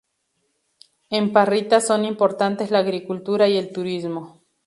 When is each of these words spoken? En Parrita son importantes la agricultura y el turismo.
En 1.11 1.31
Parrita 1.31 1.79
son 1.79 2.05
importantes 2.05 2.71
la 2.71 2.79
agricultura 2.79 3.47
y 3.47 3.57
el 3.57 3.71
turismo. 3.71 4.41